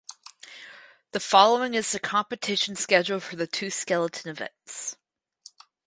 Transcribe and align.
The 1.11 1.19
following 1.19 1.75
is 1.75 1.91
the 1.91 1.99
competition 1.99 2.75
schedule 2.75 3.19
for 3.19 3.35
the 3.35 3.45
two 3.45 3.69
skeleton 3.69 4.31
events. 4.31 4.95